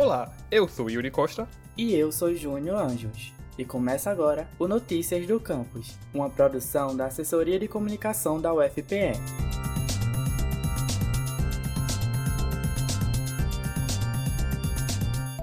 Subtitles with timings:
[0.00, 1.48] Olá, eu sou Yuri Costa.
[1.76, 3.32] E eu sou Júnior Anjos.
[3.58, 9.47] E começa agora o Notícias do Campus, uma produção da Assessoria de Comunicação da UFPE.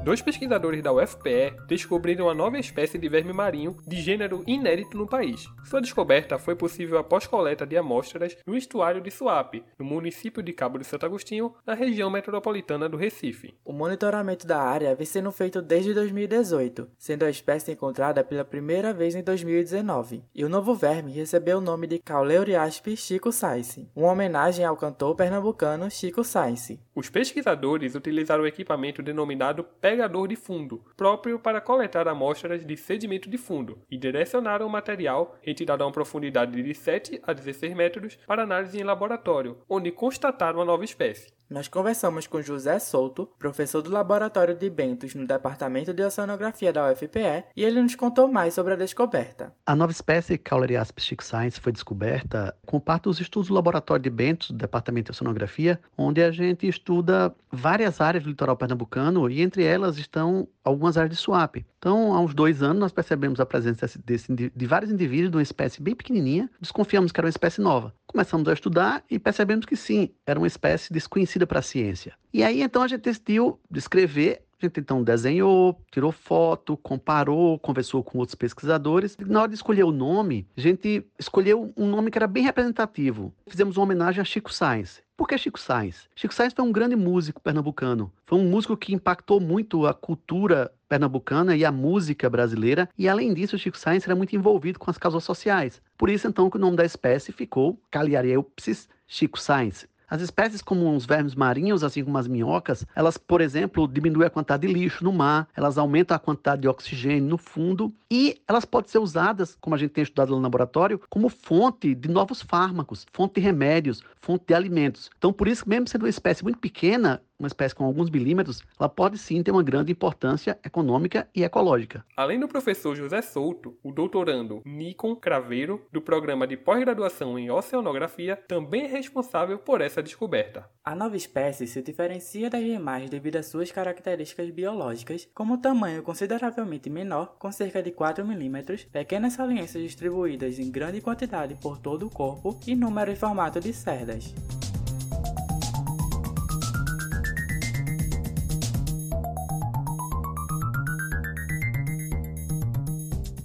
[0.06, 5.08] Dois pesquisadores da UFPE descobriram uma nova espécie de verme marinho de gênero inédito no
[5.08, 5.50] país.
[5.64, 10.54] Sua descoberta foi possível após coleta de amostras no estuário de Suape, no município de
[10.54, 13.58] Cabo de Santo Agostinho, na região metropolitana do Recife.
[13.66, 18.94] O monitoramento da área vem sendo feito desde 2018, sendo a espécie encontrada pela primeira
[18.94, 20.24] vez em 2019.
[20.36, 25.16] E o novo verme recebeu o nome de Cauleuriaspe Chico Sainz, uma homenagem ao cantor
[25.16, 26.78] pernambucano Chico Sainz.
[26.94, 33.30] Os pesquisadores utilizaram o equipamento denominado pegador de fundo, próprio para coletar amostras de sedimento
[33.30, 38.18] de fundo, e direcionaram o material retirado a uma profundidade de 7 a 16 metros
[38.28, 41.34] para análise em laboratório, onde constataram a nova espécie.
[41.48, 46.92] Nós conversamos com José Souto, professor do Laboratório de Bentos no Departamento de Oceanografia da
[46.92, 49.54] UFPE, e ele nos contou mais sobre a descoberta.
[49.64, 54.50] A nova espécie Cauleriaspis Science foi descoberta com parte dos estudos do Laboratório de Bentos
[54.50, 59.64] do Departamento de Oceanografia, onde a gente estuda várias áreas do litoral pernambucano e entre
[59.64, 61.66] elas estão algumas áreas de suape.
[61.78, 65.44] Então, há uns dois anos, nós percebemos a presença desse, de vários indivíduos de uma
[65.44, 67.94] espécie bem pequenininha, desconfiamos que era uma espécie nova.
[68.08, 72.14] Começamos a estudar e percebemos que sim, era uma espécie desconhecida para a ciência.
[72.34, 74.42] E aí, então, a gente decidiu descrever
[74.78, 79.18] então desenhou, tirou foto, comparou, conversou com outros pesquisadores.
[79.20, 83.34] Na hora de escolher o nome, a gente escolheu um nome que era bem representativo.
[83.48, 85.04] Fizemos uma homenagem a Chico Sainz.
[85.18, 86.10] Por que Chico Sainz?
[86.16, 88.12] Chico Sainz foi um grande músico pernambucano.
[88.26, 92.90] Foi um músico que impactou muito a cultura pernambucana e a música brasileira.
[92.98, 95.82] E além disso, Chico Sainz era muito envolvido com as causas sociais.
[95.98, 100.96] Por isso, então, que o nome da espécie ficou Caliareupsis Chico Sainz, as espécies como
[100.96, 105.04] os vermes marinhos, assim como as minhocas, elas, por exemplo, diminuem a quantidade de lixo
[105.04, 109.58] no mar, elas aumentam a quantidade de oxigênio no fundo e elas podem ser usadas,
[109.60, 114.02] como a gente tem estudado no laboratório, como fonte de novos fármacos, fonte de remédios,
[114.22, 115.10] fonte de alimentos.
[115.18, 118.90] Então, por isso, mesmo sendo uma espécie muito pequena, uma espécie com alguns milímetros, ela
[118.90, 122.06] pode sim ter uma grande importância econômica e ecológica.
[122.16, 128.36] Além do professor José Souto, o doutorando Nikon Craveiro, do programa de pós-graduação em Oceanografia,
[128.48, 130.70] também é responsável por essa descoberta.
[130.84, 136.90] A nova espécie se diferencia das demais devido às suas características biológicas, como tamanho consideravelmente
[136.90, 142.10] menor, com cerca de 4 milímetros, pequenas saliências distribuídas em grande quantidade por todo o
[142.10, 144.34] corpo e número e formato de cerdas.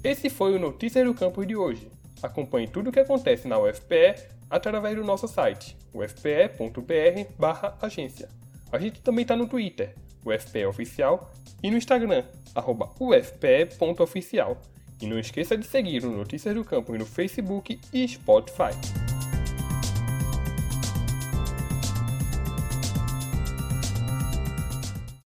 [0.03, 1.87] Esse foi o Notícias do Campus de hoje.
[2.23, 4.15] Acompanhe tudo o que acontece na UFPE
[4.49, 8.31] através do nosso site, ufpe.br/agência.
[8.73, 9.95] A gente também está no Twitter,
[10.25, 11.31] UFPE Oficial,
[11.63, 12.25] e no Instagram,
[12.99, 14.57] ufpe.oficial.
[15.03, 19.10] E não esqueça de seguir o Notícias do Campus no Facebook e Spotify.